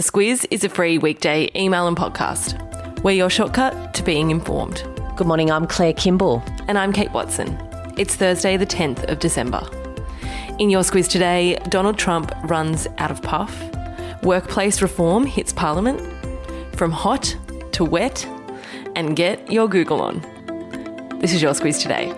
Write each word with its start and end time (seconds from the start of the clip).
The 0.00 0.10
Squiz 0.10 0.46
is 0.50 0.64
a 0.64 0.70
free 0.70 0.96
weekday 0.96 1.50
email 1.54 1.86
and 1.86 1.94
podcast. 1.94 3.02
We're 3.02 3.10
your 3.10 3.28
shortcut 3.28 3.92
to 3.92 4.02
being 4.02 4.30
informed. 4.30 4.82
Good 5.14 5.26
morning, 5.26 5.50
I'm 5.50 5.66
Claire 5.66 5.92
Kimball. 5.92 6.42
And 6.68 6.78
I'm 6.78 6.90
Kate 6.90 7.12
Watson. 7.12 7.58
It's 7.98 8.16
Thursday, 8.16 8.56
the 8.56 8.64
10th 8.64 9.10
of 9.10 9.18
December. 9.18 9.60
In 10.58 10.70
your 10.70 10.84
Squiz 10.84 11.06
today, 11.06 11.58
Donald 11.68 11.98
Trump 11.98 12.32
runs 12.44 12.86
out 12.96 13.10
of 13.10 13.20
puff. 13.20 13.54
Workplace 14.22 14.80
reform 14.80 15.26
hits 15.26 15.52
Parliament. 15.52 16.00
From 16.76 16.92
hot 16.92 17.36
to 17.72 17.84
wet. 17.84 18.26
And 18.96 19.14
get 19.14 19.52
your 19.52 19.68
Google 19.68 20.00
on. 20.00 20.22
This 21.20 21.34
is 21.34 21.42
your 21.42 21.52
Squiz 21.52 21.78
today. 21.78 22.10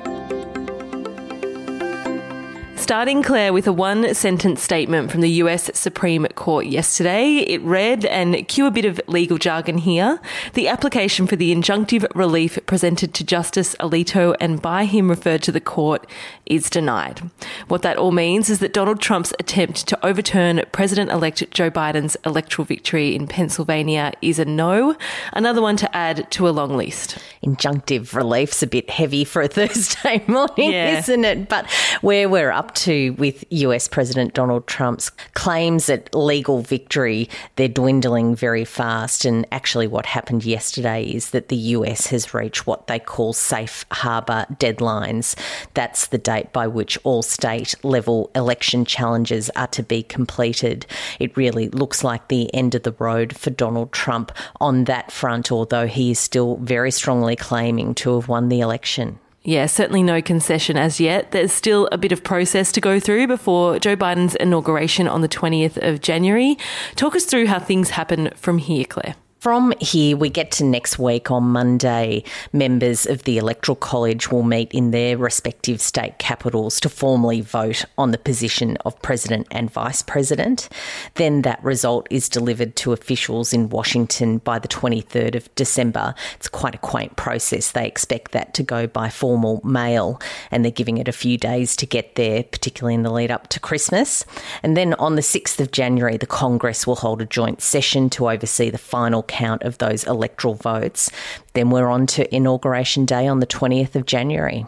Starting, 2.83 3.23
Claire, 3.23 3.53
with 3.53 3.69
a 3.69 3.73
one 3.73 4.13
sentence 4.13 4.61
statement 4.61 5.13
from 5.13 5.21
the 5.21 5.31
US 5.31 5.71
Supreme 5.73 6.27
Court 6.35 6.67
yesterday. 6.67 7.37
It 7.37 7.63
read, 7.63 8.05
and 8.05 8.49
cue 8.49 8.67
a 8.67 8.73
bit 8.73 8.85
of 8.85 9.01
legal 9.07 9.39
jargon 9.39 9.79
here 9.79 10.21
the 10.55 10.67
application 10.67 11.29
for 11.29 11.37
the 11.37 11.55
injunctive 11.55 12.05
relief 12.13 12.59
presented 12.67 13.15
to 13.15 13.25
Justice 13.25 13.77
Alito 13.77 14.35
and 14.41 14.61
by 14.61 14.85
him 14.85 15.09
referred 15.09 15.45
to 15.45 15.53
the 15.53 15.61
court 15.61 16.09
is 16.47 16.69
denied. 16.69 17.21
What 17.69 17.83
that 17.83 17.97
all 17.97 18.11
means 18.11 18.51
is 18.51 18.59
that 18.59 18.73
Donald 18.73 19.01
Trump's 19.01 19.33
attempt 19.39 19.87
to 19.87 20.05
overturn 20.05 20.63
President 20.73 21.11
elect 21.11 21.49
Joe 21.53 21.71
Biden's 21.71 22.17
electoral 22.27 22.67
victory 22.67 23.15
in 23.15 23.29
Pennsylvania 23.29 24.13
is 24.21 24.41
a 24.41 24.45
no, 24.45 24.97
another 25.33 25.63
one 25.63 25.77
to 25.77 25.97
add 25.97 26.29
to 26.33 26.49
a 26.49 26.51
long 26.51 26.77
list. 26.77 27.17
Injunctive 27.45 28.13
relief's 28.13 28.63
a 28.63 28.67
bit 28.67 28.91
heavy 28.91 29.25
for 29.25 29.41
a 29.41 29.49
Thursday 29.63 30.25
morning, 30.27 30.73
yeah. 30.73 30.99
isn't 30.99 31.25
it? 31.25 31.49
But 31.49 31.71
where 32.01 32.29
we're 32.29 32.51
up 32.51 32.72
to 32.77 33.11
with 33.19 33.45
US 33.51 33.89
President 33.89 34.35
Donald 34.35 34.67
Trump's 34.67 35.11
claims 35.35 35.89
at 35.89 36.15
legal 36.15 36.61
victory, 36.61 37.29
they're 37.57 37.69
dwindling 37.69 38.35
very 38.35 38.65
fast. 38.65 39.25
And 39.25 39.47
actually, 39.53 39.87
what 39.87 40.07
happened 40.07 40.45
yesterday 40.45 41.05
is 41.05 41.31
that 41.31 41.49
the 41.49 41.57
US 41.57 42.07
has 42.09 42.35
reached 42.35 42.67
what 42.67 42.87
they 42.87 42.99
call 42.99 43.33
safe 43.33 43.85
harbour 43.91 44.47
deadlines. 44.55 45.37
That's 45.75 46.07
the 46.09 46.19
date 46.19 46.53
by 46.53 46.67
which 46.67 46.99
all 47.05 47.23
state 47.23 47.75
level 47.83 48.31
election 48.35 48.85
challenges 48.85 49.51
are 49.57 49.69
to 49.69 49.83
be 49.83 50.03
completed. 50.03 50.87
It 51.19 51.37
really 51.37 51.69
looks 51.69 52.05
like 52.05 52.29
the 52.29 52.53
end 52.55 52.75
of 52.75 52.83
the 52.83 52.97
road 52.99 53.37
for 53.37 53.51
Donald 53.51 53.93
Trump 53.93 54.33
on 54.61 54.85
that 54.85 55.13
front, 55.13 55.51
although 55.53 55.87
he 55.87 56.13
is 56.13 56.19
still 56.19 56.57
very 56.57 56.91
strongly 56.91 57.37
claiming 57.37 57.95
to 57.97 58.15
have 58.15 58.29
won 58.29 58.49
the 58.49 58.61
election. 58.61 59.19
Yeah, 59.45 59.67
certainly 59.67 60.05
no 60.05 60.23
concession 60.23 60.77
as 60.77 61.01
yet. 61.01 61.33
There's 61.33 61.53
still 61.53 61.89
a 61.91 61.99
bit 61.99 62.13
of 62.13 62.23
process 62.23 62.71
to 62.73 62.81
go 62.81 63.01
through 63.01 63.27
before 63.27 63.79
Joe 63.81 63.97
Biden's 63.97 64.37
inauguration 64.37 65.09
on 65.09 65.21
the 65.21 65.29
20th 65.29 65.77
of 65.79 66.01
January. 66.01 66.57
Talk 66.95 67.17
us 67.17 67.25
through 67.25 67.47
how 67.47 67.59
things 67.59 67.91
happen 67.91 68.31
from 68.37 68.59
here, 68.59 68.85
Claire. 68.85 69.17
From 69.43 69.75
here, 69.81 70.17
we 70.17 70.31
get 70.31 70.53
to 70.53 70.65
next 70.65 71.01
week 71.01 71.33
on 71.33 71.43
Monday. 71.43 72.23
Members 72.53 73.07
of 73.07 73.25
the 73.25 73.39
Electoral 73.39 73.75
College 73.75 74.31
will 74.31 74.45
meet 74.45 74.71
in 74.71 74.93
their 74.93 75.19
respective 75.19 75.81
state 75.81 76.19
capitals 76.19 76.79
to 76.79 76.89
formally 76.89 77.41
vote 77.41 77.85
on 77.99 78.13
the 78.13 78.19
position 78.19 78.77
of 78.85 79.03
President 79.03 79.49
and 79.51 79.69
Vice 79.69 80.01
President. 80.01 80.69
Then 81.15 81.43
that 81.43 81.61
result 81.65 82.07
is 82.09 82.29
delivered 82.29 82.77
to 82.77 82.93
officials 82.93 83.53
in 83.53 83.69
Washington 83.69 84.39
by 84.39 84.61
the 84.61 84.69
23rd 84.69 85.35
of 85.35 85.53
December. 85.57 86.15
It's 86.37 86.47
quite 86.47 86.77
a 86.77 86.79
quaint 86.79 87.17
process. 87.17 87.73
They 87.73 87.89
expect 87.89 88.31
that 88.31 88.55
to 88.55 88.63
go 88.63 88.87
by 88.87 89.09
formal 89.09 89.61
mail, 89.65 90.21
and 90.53 90.65
they're 90.65 90.71
giving 90.71 90.99
it 90.99 91.09
a 91.09 91.13
few 91.13 91.37
days 91.37 91.75
to 91.79 91.85
get 91.87 92.15
there, 92.15 92.45
particularly 92.45 92.95
in 92.95 93.03
the 93.03 93.11
lead 93.11 93.33
up 93.33 93.49
to 93.49 93.59
Christmas. 93.59 94.25
And 94.63 94.77
then 94.77 94.95
on 95.01 95.17
the 95.17 95.21
6th 95.21 95.59
of 95.59 95.73
January, 95.73 96.17
the 96.17 96.27
Congress 96.27 96.87
will 96.87 96.95
hold 96.95 97.21
a 97.21 97.27
joint 97.27 97.61
session 97.61 98.09
to 98.11 98.31
oversee 98.31 98.71
the 98.71 98.79
final 98.79 99.25
count 99.33 99.63
of 99.63 99.79
those 99.79 100.05
electoral 100.05 100.55
votes. 100.55 101.11
Then 101.55 101.71
we're 101.71 101.89
on 101.89 102.07
to 102.09 102.33
Inauguration 102.33 103.05
Day 103.05 103.27
on 103.27 103.41
the 103.41 103.47
20th 103.47 103.97
of 103.97 104.07
January. 104.07 104.67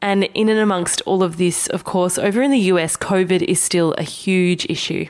And 0.00 0.24
in 0.34 0.48
and 0.48 0.60
amongst 0.60 1.02
all 1.02 1.22
of 1.22 1.36
this, 1.36 1.66
of 1.68 1.84
course, 1.84 2.18
over 2.18 2.40
in 2.40 2.50
the 2.50 2.58
US, 2.72 2.96
COVID 2.96 3.42
is 3.42 3.60
still 3.60 3.92
a 3.94 4.02
huge 4.02 4.66
issue 4.70 5.08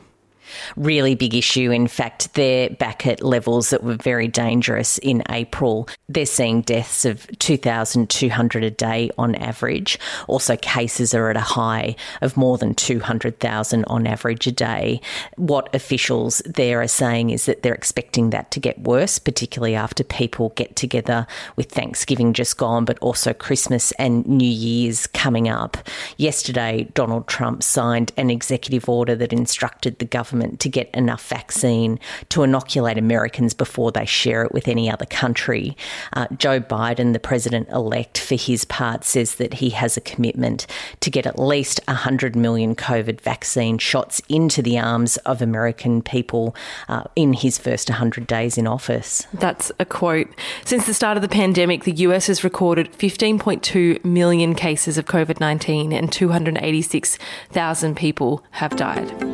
really 0.76 1.14
big 1.14 1.34
issue. 1.34 1.70
In 1.70 1.88
fact, 1.88 2.34
they're 2.34 2.70
back 2.70 3.06
at 3.06 3.22
levels 3.22 3.70
that 3.70 3.82
were 3.82 3.96
very 3.96 4.28
dangerous 4.28 4.98
in 4.98 5.22
April. 5.30 5.88
They're 6.08 6.26
seeing 6.26 6.62
deaths 6.62 7.04
of 7.04 7.26
2,200 7.38 8.64
a 8.64 8.70
day 8.70 9.10
on 9.18 9.34
average. 9.36 9.98
Also, 10.28 10.56
cases 10.56 11.14
are 11.14 11.30
at 11.30 11.36
a 11.36 11.40
high 11.40 11.96
of 12.20 12.36
more 12.36 12.58
than 12.58 12.74
200,000 12.74 13.84
on 13.84 14.06
average 14.06 14.46
a 14.46 14.52
day. 14.52 15.00
What 15.36 15.74
officials 15.74 16.42
there 16.44 16.80
are 16.82 16.88
saying 16.88 17.30
is 17.30 17.46
that 17.46 17.62
they're 17.62 17.74
expecting 17.74 18.30
that 18.30 18.50
to 18.52 18.60
get 18.60 18.78
worse, 18.80 19.18
particularly 19.18 19.74
after 19.74 20.04
people 20.04 20.50
get 20.50 20.76
together 20.76 21.26
with 21.56 21.70
Thanksgiving 21.70 22.32
just 22.32 22.56
gone, 22.56 22.84
but 22.84 22.98
also 22.98 23.32
Christmas 23.32 23.92
and 23.92 24.26
New 24.26 24.48
Year's 24.48 25.06
coming 25.08 25.48
up. 25.48 25.76
Yesterday, 26.16 26.88
Donald 26.94 27.26
Trump 27.26 27.62
signed 27.62 28.12
an 28.16 28.30
executive 28.30 28.88
order 28.88 29.14
that 29.16 29.32
instructed 29.32 29.98
the 29.98 30.04
government 30.04 30.43
government 30.44 30.60
to 30.60 30.68
get 30.68 30.90
enough 30.94 31.26
vaccine 31.28 31.98
to 32.28 32.42
inoculate 32.42 32.98
Americans 32.98 33.54
before 33.54 33.92
they 33.92 34.04
share 34.04 34.44
it 34.44 34.52
with 34.52 34.68
any 34.68 34.90
other 34.90 35.06
country. 35.06 35.76
Uh, 36.12 36.26
Joe 36.36 36.60
Biden, 36.60 37.12
the 37.12 37.18
president 37.18 37.68
elect, 37.70 38.18
for 38.18 38.34
his 38.34 38.64
part, 38.64 39.04
says 39.04 39.36
that 39.36 39.54
he 39.54 39.70
has 39.70 39.96
a 39.96 40.00
commitment 40.00 40.66
to 41.00 41.10
get 41.10 41.26
at 41.26 41.38
least 41.38 41.80
100 41.88 42.36
million 42.36 42.74
COVID 42.74 43.20
vaccine 43.20 43.78
shots 43.78 44.20
into 44.28 44.62
the 44.62 44.78
arms 44.78 45.16
of 45.18 45.42
American 45.42 46.02
people 46.02 46.54
uh, 46.88 47.04
in 47.16 47.32
his 47.32 47.58
first 47.58 47.88
100 47.88 48.26
days 48.26 48.58
in 48.58 48.66
office. 48.66 49.26
That's 49.32 49.72
a 49.78 49.84
quote. 49.84 50.28
Since 50.64 50.86
the 50.86 50.94
start 50.94 51.16
of 51.16 51.22
the 51.22 51.28
pandemic, 51.28 51.84
the 51.84 51.92
US 52.08 52.26
has 52.26 52.44
recorded 52.44 52.92
15.2 52.92 54.04
million 54.04 54.54
cases 54.54 54.98
of 54.98 55.06
COVID 55.06 55.40
19 55.40 55.92
and 55.92 56.12
286,000 56.12 57.96
people 57.96 58.44
have 58.50 58.76
died 58.76 59.33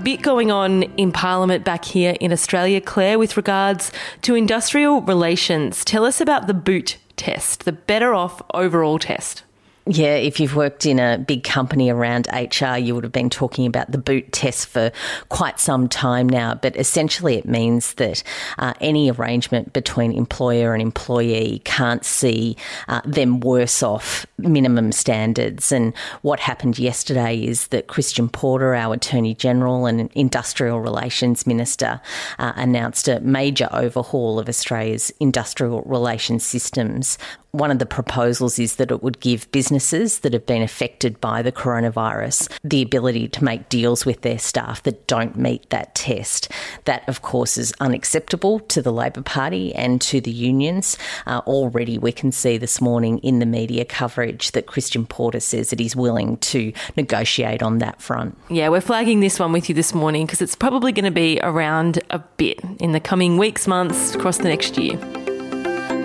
bit 0.00 0.22
going 0.22 0.50
on 0.50 0.82
in 0.82 1.12
Parliament 1.12 1.64
back 1.64 1.84
here 1.84 2.16
in 2.20 2.32
Australia, 2.32 2.80
Claire, 2.80 3.18
with 3.18 3.36
regards 3.36 3.92
to 4.22 4.34
industrial 4.34 5.02
relations. 5.02 5.84
Tell 5.84 6.04
us 6.04 6.20
about 6.20 6.46
the 6.46 6.54
boot 6.54 6.98
test, 7.16 7.64
the 7.64 7.72
better 7.72 8.14
off 8.14 8.42
overall 8.54 8.98
test. 8.98 9.44
Yeah, 9.92 10.14
if 10.14 10.38
you've 10.38 10.54
worked 10.54 10.86
in 10.86 11.00
a 11.00 11.18
big 11.18 11.42
company 11.42 11.90
around 11.90 12.28
HR, 12.32 12.76
you 12.76 12.94
would 12.94 13.02
have 13.02 13.12
been 13.12 13.28
talking 13.28 13.66
about 13.66 13.90
the 13.90 13.98
boot 13.98 14.30
test 14.30 14.68
for 14.68 14.92
quite 15.30 15.58
some 15.58 15.88
time 15.88 16.28
now. 16.28 16.54
But 16.54 16.76
essentially, 16.76 17.34
it 17.34 17.44
means 17.44 17.94
that 17.94 18.22
uh, 18.60 18.72
any 18.80 19.10
arrangement 19.10 19.72
between 19.72 20.12
employer 20.12 20.74
and 20.74 20.80
employee 20.80 21.60
can't 21.64 22.04
see 22.04 22.56
uh, 22.86 23.00
them 23.04 23.40
worse 23.40 23.82
off 23.82 24.26
minimum 24.38 24.92
standards. 24.92 25.72
And 25.72 25.92
what 26.22 26.38
happened 26.38 26.78
yesterday 26.78 27.42
is 27.42 27.66
that 27.68 27.88
Christian 27.88 28.28
Porter, 28.28 28.76
our 28.76 28.94
Attorney 28.94 29.34
General 29.34 29.86
and 29.86 30.08
Industrial 30.14 30.78
Relations 30.78 31.48
Minister, 31.48 32.00
uh, 32.38 32.52
announced 32.54 33.08
a 33.08 33.18
major 33.22 33.68
overhaul 33.72 34.38
of 34.38 34.48
Australia's 34.48 35.12
industrial 35.18 35.82
relations 35.82 36.44
systems 36.44 37.18
one 37.52 37.70
of 37.70 37.78
the 37.78 37.86
proposals 37.86 38.58
is 38.58 38.76
that 38.76 38.90
it 38.90 39.02
would 39.02 39.20
give 39.20 39.50
businesses 39.52 40.20
that 40.20 40.32
have 40.32 40.46
been 40.46 40.62
affected 40.62 41.20
by 41.20 41.42
the 41.42 41.52
coronavirus 41.52 42.50
the 42.62 42.82
ability 42.82 43.28
to 43.28 43.44
make 43.44 43.68
deals 43.68 44.06
with 44.06 44.20
their 44.22 44.38
staff 44.38 44.82
that 44.84 45.06
don't 45.06 45.36
meet 45.36 45.68
that 45.70 45.94
test. 45.94 46.50
That, 46.84 47.08
of 47.08 47.22
course, 47.22 47.58
is 47.58 47.72
unacceptable 47.80 48.60
to 48.60 48.82
the 48.82 48.92
Labor 48.92 49.22
Party 49.22 49.74
and 49.74 50.00
to 50.02 50.20
the 50.20 50.30
unions. 50.30 50.96
Uh, 51.26 51.40
already, 51.46 51.98
we 51.98 52.12
can 52.12 52.32
see 52.32 52.56
this 52.58 52.80
morning 52.80 53.18
in 53.18 53.38
the 53.38 53.46
media 53.46 53.84
coverage 53.84 54.52
that 54.52 54.66
Christian 54.66 55.06
Porter 55.06 55.40
says 55.40 55.70
that 55.70 55.80
he's 55.80 55.96
willing 55.96 56.36
to 56.38 56.72
negotiate 56.96 57.62
on 57.62 57.78
that 57.78 58.00
front. 58.00 58.36
Yeah, 58.48 58.68
we're 58.68 58.80
flagging 58.80 59.20
this 59.20 59.38
one 59.38 59.52
with 59.52 59.68
you 59.68 59.74
this 59.74 59.94
morning 59.94 60.26
because 60.26 60.42
it's 60.42 60.54
probably 60.56 60.92
going 60.92 61.04
to 61.04 61.10
be 61.10 61.40
around 61.42 62.00
a 62.10 62.18
bit 62.36 62.60
in 62.78 62.92
the 62.92 63.00
coming 63.00 63.38
weeks, 63.38 63.66
months, 63.66 64.14
across 64.14 64.38
the 64.38 64.44
next 64.44 64.78
year. 64.78 64.98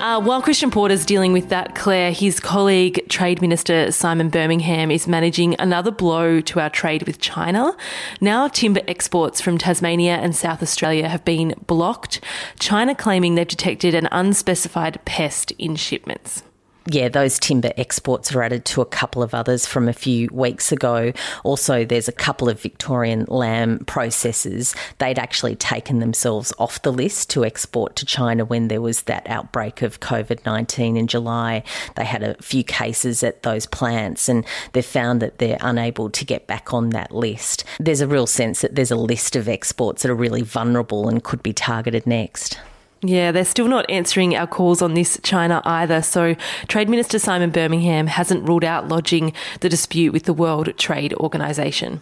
Uh, 0.06 0.22
while 0.22 0.40
Christian 0.40 0.70
Porter's 0.70 1.04
dealing 1.04 1.34
with 1.34 1.50
that, 1.50 1.74
Claire, 1.74 2.12
his 2.12 2.40
colleague, 2.40 3.04
Trade 3.10 3.42
Minister 3.42 3.92
Simon 3.92 4.30
Birmingham, 4.30 4.92
is 4.92 5.08
managing 5.08 5.56
another 5.58 5.90
blow 5.90 6.42
to 6.42 6.60
our 6.60 6.70
trade 6.70 7.08
with 7.08 7.20
China. 7.20 7.76
Now, 8.22 8.48
timber 8.48 8.82
exports 8.88 9.42
from 9.42 9.58
Tasmania 9.58 10.18
and 10.18 10.36
South 10.36 10.62
Australia 10.62 11.10
have 11.10 11.26
been 11.26 11.56
blocked, 11.66 12.22
China 12.60 12.94
claiming 12.94 13.34
they've 13.34 13.48
detected 13.48 13.96
an 13.96 14.08
unspecified 14.12 15.04
pest 15.06 15.54
in 15.58 15.76
shipments. 15.76 16.44
Yeah, 16.88 17.10
those 17.10 17.40
timber 17.40 17.72
exports 17.78 18.32
are 18.36 18.44
added 18.44 18.64
to 18.66 18.82
a 18.82 18.86
couple 18.86 19.24
of 19.24 19.34
others 19.34 19.66
from 19.66 19.88
a 19.88 19.94
few 19.94 20.30
weeks 20.32 20.72
ago. 20.72 21.14
Also, 21.44 21.84
there's 21.84 22.08
a 22.08 22.12
couple 22.12 22.48
of 22.48 22.62
Victorian 22.62 23.26
lamb 23.28 23.80
processors. 23.80 24.76
They'd 25.00 25.18
actually 25.18 25.56
taken 25.56 25.98
themselves 25.98 26.54
off 26.60 26.80
the 26.84 26.94
list 26.94 27.32
to 27.32 27.44
export 27.44 27.96
to 27.96 28.06
China 28.06 28.46
when 28.46 28.68
there 28.68 28.82
was 28.82 29.04
that 29.04 29.26
outbreak 29.28 29.82
of 29.82 30.00
COVID 30.00 30.46
19 30.46 30.96
in 30.96 31.08
July. 31.08 31.64
They 31.96 32.06
had 32.06 32.22
a 32.22 32.40
few 32.40 32.64
cases 32.64 33.24
at 33.24 33.42
those 33.42 33.66
plants 33.66 34.30
and 34.30 34.46
they've 34.74 34.86
found 34.86 35.24
that 35.24 35.40
they're 35.40 35.58
unable 35.62 36.12
to 36.12 36.24
get 36.24 36.46
back 36.46 36.72
on 36.72 36.92
that 36.92 37.12
list. 37.12 37.64
There's 37.80 38.02
a 38.02 38.08
real 38.08 38.28
sense 38.28 38.62
that 38.62 38.76
there's 38.76 38.92
a 38.92 38.96
list 38.96 39.36
of 39.36 39.50
exports 39.50 40.04
that 40.04 40.12
are 40.12 40.16
really 40.16 40.44
vulnerable 40.44 41.10
and 41.10 41.24
could 41.24 41.42
be 41.42 41.54
targeted 41.54 42.06
next. 42.06 42.60
Yeah, 43.08 43.32
they're 43.32 43.46
still 43.46 43.68
not 43.68 43.90
answering 43.90 44.36
our 44.36 44.48
calls 44.48 44.82
on 44.82 44.94
this 44.94 45.20
China 45.24 45.62
either. 45.64 46.02
So, 46.02 46.36
Trade 46.68 46.90
Minister 46.90 47.20
Simon 47.20 47.52
Birmingham 47.52 48.08
hasn't 48.08 48.48
ruled 48.48 48.64
out 48.64 48.88
lodging 48.88 49.34
the 49.60 49.70
dispute 49.70 50.12
with 50.12 50.24
the 50.24 50.34
World 50.34 50.76
Trade 50.78 51.14
Organization. 51.16 52.00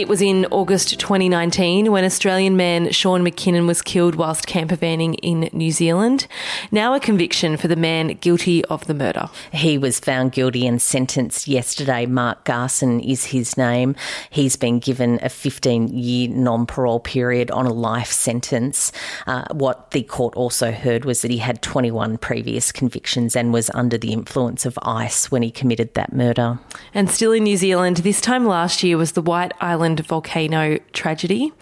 It 0.00 0.08
was 0.08 0.22
in 0.22 0.46
August 0.46 0.98
2019 0.98 1.92
when 1.92 2.06
Australian 2.06 2.56
man 2.56 2.90
Sean 2.90 3.22
McKinnon 3.22 3.66
was 3.66 3.82
killed 3.82 4.14
whilst 4.14 4.46
campervanning 4.46 5.12
in 5.16 5.50
New 5.52 5.70
Zealand. 5.70 6.26
Now 6.72 6.94
a 6.94 7.00
conviction 7.00 7.58
for 7.58 7.68
the 7.68 7.76
man 7.76 8.16
guilty 8.16 8.64
of 8.64 8.86
the 8.86 8.94
murder. 8.94 9.28
He 9.52 9.76
was 9.76 10.00
found 10.00 10.32
guilty 10.32 10.66
and 10.66 10.80
sentenced 10.80 11.46
yesterday. 11.46 12.06
Mark 12.06 12.44
Garson 12.44 13.00
is 13.00 13.26
his 13.26 13.58
name. 13.58 13.94
He's 14.30 14.56
been 14.56 14.78
given 14.78 15.18
a 15.20 15.28
15 15.28 15.88
year 15.88 16.30
non 16.30 16.64
parole 16.64 17.00
period 17.00 17.50
on 17.50 17.66
a 17.66 17.72
life 17.72 18.10
sentence. 18.10 18.92
Uh, 19.26 19.44
what 19.50 19.90
the 19.90 20.02
court 20.02 20.34
also 20.34 20.72
heard 20.72 21.04
was 21.04 21.20
that 21.20 21.30
he 21.30 21.36
had 21.36 21.60
21 21.60 22.16
previous 22.16 22.72
convictions 22.72 23.36
and 23.36 23.52
was 23.52 23.68
under 23.74 23.98
the 23.98 24.14
influence 24.14 24.64
of 24.64 24.78
ice 24.80 25.30
when 25.30 25.42
he 25.42 25.50
committed 25.50 25.92
that 25.92 26.14
murder. 26.14 26.58
And 26.94 27.10
still 27.10 27.32
in 27.32 27.44
New 27.44 27.58
Zealand, 27.58 27.98
this 27.98 28.22
time 28.22 28.46
last 28.46 28.82
year 28.82 28.96
was 28.96 29.12
the 29.12 29.20
White 29.20 29.52
Island 29.60 29.89
Island 29.90 30.06
volcano 30.06 30.78
tragedy. 30.92 31.52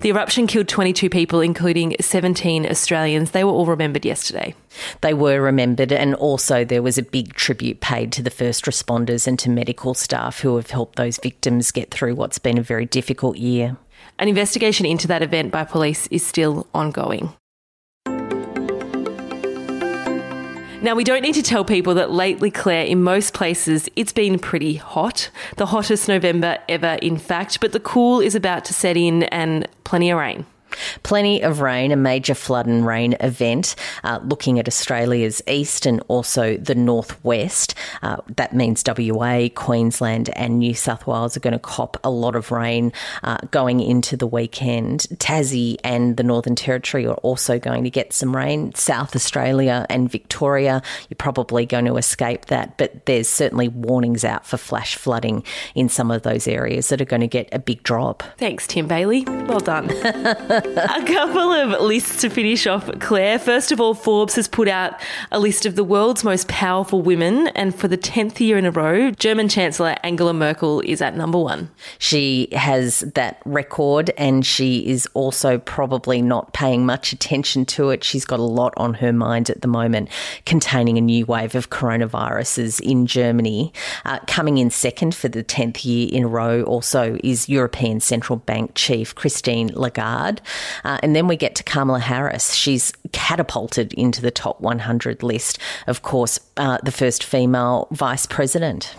The 0.00 0.10
eruption 0.10 0.46
killed 0.46 0.68
22 0.68 1.08
people, 1.08 1.40
including 1.40 1.96
17 1.98 2.66
Australians. 2.66 3.30
They 3.30 3.44
were 3.44 3.50
all 3.50 3.64
remembered 3.64 4.04
yesterday. 4.04 4.54
They 5.00 5.14
were 5.14 5.40
remembered, 5.40 5.90
and 5.90 6.14
also 6.14 6.66
there 6.66 6.82
was 6.82 6.98
a 6.98 7.02
big 7.02 7.32
tribute 7.32 7.80
paid 7.80 8.12
to 8.12 8.22
the 8.22 8.30
first 8.30 8.66
responders 8.66 9.26
and 9.26 9.38
to 9.38 9.48
medical 9.48 9.94
staff 9.94 10.40
who 10.40 10.56
have 10.56 10.70
helped 10.70 10.96
those 10.96 11.18
victims 11.22 11.70
get 11.70 11.90
through 11.90 12.14
what's 12.14 12.38
been 12.38 12.58
a 12.58 12.62
very 12.62 12.84
difficult 12.84 13.38
year. 13.38 13.78
An 14.18 14.28
investigation 14.28 14.84
into 14.84 15.08
that 15.08 15.22
event 15.22 15.50
by 15.50 15.64
police 15.64 16.08
is 16.08 16.26
still 16.26 16.66
ongoing. 16.74 17.32
Now, 20.80 20.94
we 20.94 21.02
don't 21.02 21.22
need 21.22 21.34
to 21.34 21.42
tell 21.42 21.64
people 21.64 21.94
that 21.94 22.12
lately, 22.12 22.52
Claire, 22.52 22.84
in 22.84 23.02
most 23.02 23.34
places, 23.34 23.88
it's 23.96 24.12
been 24.12 24.38
pretty 24.38 24.76
hot. 24.76 25.28
The 25.56 25.66
hottest 25.66 26.06
November 26.06 26.58
ever, 26.68 26.98
in 27.02 27.18
fact, 27.18 27.60
but 27.60 27.72
the 27.72 27.80
cool 27.80 28.20
is 28.20 28.36
about 28.36 28.64
to 28.66 28.74
set 28.74 28.96
in 28.96 29.24
and 29.24 29.66
plenty 29.82 30.10
of 30.10 30.18
rain. 30.18 30.46
Plenty 31.02 31.42
of 31.42 31.60
rain, 31.60 31.92
a 31.92 31.96
major 31.96 32.34
flood 32.34 32.66
and 32.66 32.86
rain 32.86 33.16
event 33.20 33.74
uh, 34.04 34.20
looking 34.22 34.58
at 34.58 34.68
Australia's 34.68 35.42
east 35.48 35.86
and 35.86 36.02
also 36.08 36.56
the 36.56 36.74
northwest. 36.74 37.74
Uh, 38.02 38.18
that 38.36 38.54
means 38.54 38.82
WA, 38.86 39.48
Queensland, 39.54 40.30
and 40.30 40.58
New 40.58 40.74
South 40.74 41.06
Wales 41.06 41.36
are 41.36 41.40
going 41.40 41.52
to 41.52 41.58
cop 41.58 41.96
a 42.04 42.10
lot 42.10 42.36
of 42.36 42.50
rain 42.50 42.92
uh, 43.22 43.38
going 43.50 43.80
into 43.80 44.16
the 44.16 44.26
weekend. 44.26 45.06
Tassie 45.16 45.76
and 45.84 46.16
the 46.16 46.22
Northern 46.22 46.54
Territory 46.54 47.06
are 47.06 47.14
also 47.16 47.58
going 47.58 47.84
to 47.84 47.90
get 47.90 48.12
some 48.12 48.34
rain. 48.34 48.74
South 48.74 49.14
Australia 49.14 49.86
and 49.88 50.10
Victoria, 50.10 50.82
you're 51.08 51.16
probably 51.16 51.66
going 51.66 51.84
to 51.84 51.96
escape 51.96 52.46
that, 52.46 52.78
but 52.78 53.06
there's 53.06 53.28
certainly 53.28 53.68
warnings 53.68 54.24
out 54.24 54.46
for 54.46 54.56
flash 54.56 54.96
flooding 54.96 55.44
in 55.74 55.88
some 55.88 56.10
of 56.10 56.22
those 56.22 56.46
areas 56.46 56.88
that 56.88 57.00
are 57.00 57.06
going 57.06 57.20
to 57.20 57.26
get 57.26 57.48
a 57.52 57.58
big 57.58 57.82
drop. 57.82 58.22
Thanks, 58.38 58.66
Tim 58.66 58.86
Bailey. 58.86 59.24
Well 59.24 59.60
done. 59.60 59.88
a 60.78 61.04
couple 61.04 61.52
of 61.52 61.80
lists 61.82 62.20
to 62.20 62.30
finish 62.30 62.66
off, 62.66 62.88
Claire. 63.00 63.38
First 63.38 63.72
of 63.72 63.80
all, 63.80 63.94
Forbes 63.94 64.36
has 64.36 64.46
put 64.46 64.68
out 64.68 64.94
a 65.32 65.40
list 65.40 65.66
of 65.66 65.74
the 65.74 65.84
world's 65.84 66.22
most 66.22 66.46
powerful 66.48 67.02
women, 67.02 67.48
and 67.48 67.74
for 67.74 67.88
the 67.88 67.98
10th 67.98 68.38
year 68.38 68.56
in 68.56 68.64
a 68.64 68.70
row, 68.70 69.10
German 69.10 69.48
Chancellor 69.48 69.96
Angela 70.02 70.32
Merkel 70.32 70.80
is 70.82 71.02
at 71.02 71.16
number 71.16 71.38
one. 71.38 71.70
She 71.98 72.48
has 72.52 73.00
that 73.14 73.42
record, 73.44 74.10
and 74.16 74.46
she 74.46 74.86
is 74.86 75.08
also 75.14 75.58
probably 75.58 76.22
not 76.22 76.52
paying 76.52 76.86
much 76.86 77.12
attention 77.12 77.64
to 77.66 77.90
it. 77.90 78.04
She's 78.04 78.24
got 78.24 78.38
a 78.38 78.44
lot 78.44 78.74
on 78.76 78.94
her 78.94 79.12
mind 79.12 79.50
at 79.50 79.62
the 79.62 79.68
moment, 79.68 80.08
containing 80.46 80.96
a 80.96 81.00
new 81.00 81.26
wave 81.26 81.54
of 81.54 81.70
coronaviruses 81.70 82.80
in 82.80 83.06
Germany. 83.06 83.72
Uh, 84.04 84.20
coming 84.26 84.58
in 84.58 84.70
second 84.70 85.14
for 85.14 85.28
the 85.28 85.42
10th 85.42 85.84
year 85.84 86.08
in 86.12 86.24
a 86.24 86.28
row 86.28 86.62
also 86.62 87.18
is 87.24 87.48
European 87.48 88.00
Central 88.00 88.36
Bank 88.36 88.72
Chief 88.74 89.14
Christine 89.14 89.68
Lagarde. 89.74 90.40
Uh, 90.84 90.98
and 91.02 91.14
then 91.14 91.26
we 91.26 91.36
get 91.36 91.54
to 91.56 91.62
Kamala 91.62 92.00
Harris. 92.00 92.54
She's 92.54 92.92
catapulted 93.12 93.92
into 93.94 94.20
the 94.20 94.30
top 94.30 94.60
100 94.60 95.22
list. 95.22 95.58
Of 95.86 96.02
course, 96.02 96.38
uh, 96.56 96.78
the 96.82 96.92
first 96.92 97.24
female 97.24 97.88
vice 97.90 98.26
president. 98.26 98.94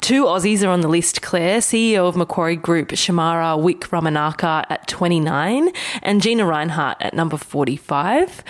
Two 0.00 0.24
Aussies 0.24 0.62
are 0.62 0.68
on 0.68 0.80
the 0.82 0.88
list, 0.88 1.22
Claire. 1.22 1.60
CEO 1.60 2.06
of 2.06 2.16
Macquarie 2.16 2.56
Group, 2.56 2.88
Shemara 2.88 3.56
Wickramanayake 3.58 4.66
at 4.68 4.86
29 4.86 5.70
and 6.02 6.20
Gina 6.20 6.44
Rinehart 6.44 6.96
at 7.00 7.14
number 7.14 7.36
45. 7.36 8.44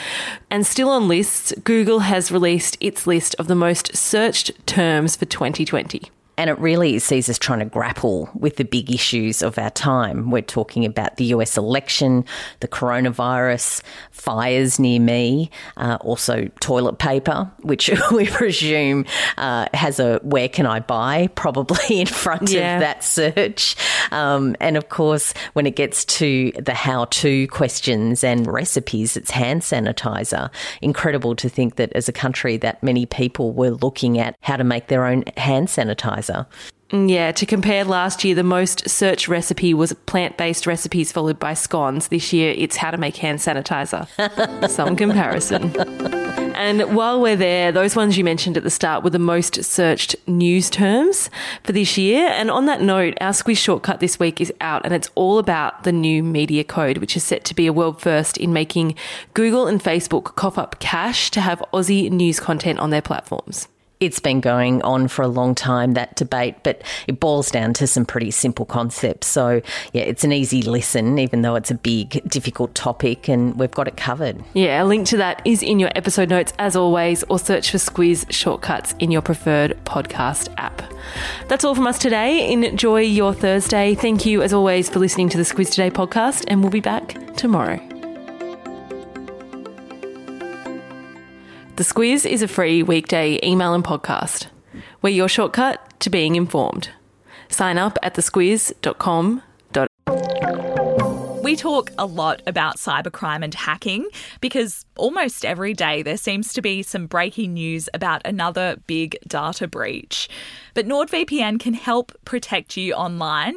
And 0.50 0.66
still 0.66 0.88
on 0.88 1.06
lists, 1.06 1.52
Google 1.62 2.00
has 2.00 2.32
released 2.32 2.76
its 2.80 3.06
list 3.06 3.36
of 3.38 3.46
the 3.46 3.54
most 3.54 3.94
searched 3.94 4.66
terms 4.66 5.16
for 5.16 5.26
2020. 5.26 6.10
And 6.36 6.50
it 6.50 6.58
really 6.58 6.98
sees 6.98 7.28
us 7.28 7.38
trying 7.38 7.60
to 7.60 7.64
grapple 7.64 8.28
with 8.34 8.56
the 8.56 8.64
big 8.64 8.90
issues 8.90 9.42
of 9.42 9.58
our 9.58 9.70
time. 9.70 10.31
We're 10.31 10.42
talking 10.42 10.84
about 10.84 11.16
the 11.16 11.26
US 11.26 11.56
election, 11.56 12.25
the 12.60 12.69
coronavirus, 12.69 13.82
fires 14.10 14.78
near 14.78 14.98
me, 14.98 15.50
uh, 15.76 15.98
also 16.00 16.48
toilet 16.60 16.98
paper, 16.98 17.50
which 17.62 17.90
we 18.12 18.26
presume 18.26 19.04
uh, 19.38 19.66
has 19.75 20.00
a 20.00 20.19
where 20.22 20.48
can 20.48 20.66
I 20.66 20.81
buy 20.81 21.28
probably 21.34 22.00
in 22.00 22.06
front 22.06 22.50
yeah. 22.50 22.76
of 22.76 22.81
that 22.81 23.04
search. 23.04 23.76
Um, 24.10 24.56
and 24.60 24.76
of 24.76 24.88
course, 24.88 25.34
when 25.52 25.66
it 25.66 25.76
gets 25.76 26.04
to 26.04 26.52
the 26.58 26.75
how 26.75 27.04
to 27.06 27.46
questions 27.48 28.25
and 28.25 28.46
recipes, 28.46 29.16
it's 29.16 29.31
hand 29.31 29.62
sanitizer. 29.62 30.50
Incredible 30.82 31.36
to 31.36 31.48
think 31.48 31.76
that 31.76 31.92
as 31.92 32.08
a 32.08 32.12
country, 32.12 32.56
that 32.58 32.82
many 32.82 33.06
people 33.06 33.52
were 33.52 33.70
looking 33.70 34.19
at 34.19 34.36
how 34.40 34.56
to 34.56 34.64
make 34.64 34.88
their 34.88 35.06
own 35.06 35.22
hand 35.36 35.69
sanitizer 35.69 36.23
Yeah, 36.92 37.32
to 37.32 37.46
compare 37.46 37.84
last 37.84 38.24
year, 38.24 38.34
the 38.34 38.44
most 38.44 38.88
searched 38.88 39.26
recipe 39.26 39.74
was 39.74 39.92
plant 40.06 40.36
based 40.36 40.66
recipes 40.66 41.10
followed 41.10 41.38
by 41.38 41.54
scones. 41.54 42.08
This 42.08 42.32
year, 42.32 42.54
it's 42.56 42.76
how 42.76 42.90
to 42.90 42.98
make 42.98 43.16
hand 43.16 43.40
sanitizer. 43.40 44.06
Some 44.70 44.94
comparison. 44.94 45.74
And 46.54 46.94
while 46.94 47.20
we're 47.20 47.34
there, 47.34 47.72
those 47.72 47.96
ones 47.96 48.16
you 48.16 48.22
mentioned 48.22 48.56
at 48.56 48.62
the 48.62 48.70
start 48.70 49.02
were 49.02 49.10
the 49.10 49.18
most 49.18 49.64
searched 49.64 50.14
news 50.28 50.70
terms 50.70 51.30
for 51.64 51.72
this 51.72 51.98
year. 51.98 52.28
And 52.28 52.48
on 52.48 52.66
that 52.66 52.80
note, 52.80 53.14
our 53.20 53.32
Squiz 53.32 53.58
Shortcut 53.58 53.98
this 53.98 54.20
week 54.20 54.40
is 54.40 54.52
out 54.60 54.82
and 54.84 54.94
it's 54.94 55.10
all 55.16 55.38
about 55.38 55.82
the 55.82 55.92
new 55.92 56.22
media 56.22 56.62
code, 56.62 56.98
which 56.98 57.16
is 57.16 57.24
set 57.24 57.44
to 57.46 57.54
be 57.54 57.66
a 57.66 57.72
world 57.72 58.00
first 58.00 58.36
in 58.36 58.52
making 58.52 58.94
Google 59.32 59.66
and 59.66 59.82
Facebook 59.82 60.36
cough 60.36 60.56
up 60.56 60.78
cash 60.78 61.31
to 61.32 61.40
have 61.40 61.62
Aussie 61.72 62.08
news 62.08 62.38
content 62.38 62.78
on 62.78 62.90
their 62.90 63.02
platforms. 63.02 63.66
It's 64.01 64.19
been 64.20 64.41
going 64.41 64.82
on 64.82 65.08
for 65.08 65.22
a 65.22 65.29
long 65.29 65.55
time, 65.55 65.94
that 65.94 66.17
debate, 66.17 66.56
but 66.63 66.82
it 67.06 67.20
boils 67.20 67.51
down 67.51 67.72
to 67.74 67.86
some 67.86 68.05
pretty 68.05 68.31
simple 68.31 68.67
concepts. 68.67 69.27
So, 69.27 69.63
yeah, 69.93 70.03
it's 70.03 70.24
an 70.24 70.32
easy 70.32 70.63
listen, 70.63 71.19
even 71.19 71.43
though 71.43 71.55
it's 71.55 71.70
a 71.70 71.74
big, 71.74 72.29
difficult 72.29 72.74
topic, 72.74 73.29
and 73.29 73.58
we've 73.58 73.70
got 73.70 73.89
it 73.89 73.96
covered. 73.96 74.43
Yeah, 74.53 74.82
a 74.82 74.84
link 74.84 75.06
to 75.08 75.17
that 75.19 75.41
is 75.44 75.63
in 75.63 75.79
your 75.79 75.91
episode 75.94 76.29
notes, 76.29 76.53
as 76.58 76.77
always, 76.77 77.22
or 77.24 77.39
search 77.39 77.70
for 77.70 77.79
Squiz 77.79 78.31
Shortcuts 78.31 78.94
in 78.98 79.10
your 79.10 79.22
preferred 79.22 79.79
podcast 79.84 80.53
app. 80.58 80.82
That's 81.48 81.65
all 81.65 81.74
from 81.74 81.86
us 81.86 81.98
today. 81.98 82.53
Enjoy 82.53 83.01
your 83.01 83.32
Thursday. 83.32 83.94
Thank 83.94 84.27
you, 84.27 84.43
as 84.43 84.53
always, 84.53 84.89
for 84.89 84.98
listening 84.98 85.29
to 85.31 85.36
the 85.36 85.44
Squiz 85.44 85.70
Today 85.70 85.91
podcast, 85.91 86.44
and 86.48 86.63
we'll 86.63 86.70
be 86.70 86.81
back 86.81 87.17
tomorrow. 87.36 87.94
The 91.76 91.82
Squiz 91.82 92.24
is 92.24 92.40
a 92.40 92.46
free 92.46 92.84
weekday 92.84 93.40
email 93.43 93.74
and 93.74 93.82
podcast. 93.82 94.46
We're 95.02 95.10
your 95.10 95.28
shortcut 95.28 95.98
to 95.98 96.08
being 96.08 96.36
informed. 96.36 96.90
Sign 97.48 97.78
up 97.78 97.98
at 98.00 98.14
thesquiz.com. 98.14 99.43
We 101.43 101.56
talk 101.56 101.90
a 101.98 102.06
lot 102.06 102.43
about 102.46 102.76
cybercrime 102.76 103.43
and 103.43 103.52
hacking 103.52 104.08
because 104.40 104.86
almost 104.96 105.44
every 105.44 105.74
day 105.74 106.02
there 106.02 106.16
seems 106.16 106.52
to 106.52 106.62
be 106.62 106.84
some 106.84 107.08
breaking 107.08 107.54
news 107.54 107.88
about 107.93 108.22
another 108.24 108.76
big 108.86 109.19
data 109.26 109.66
breach. 109.66 110.28
But 110.74 110.86
NordVPN 110.86 111.58
can 111.58 111.74
help 111.74 112.12
protect 112.24 112.76
you 112.76 112.94
online 112.94 113.56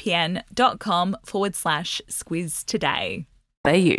nordvpn.com 0.01 1.17
forward 1.25 1.55
slash 1.55 2.01
squiz 2.09 2.65
today. 2.65 3.25
Are 3.65 3.75
you? 3.75 3.97